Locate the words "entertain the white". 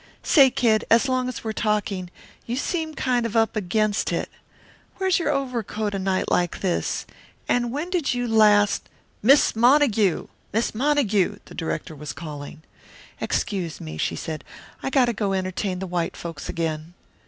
15.33-16.17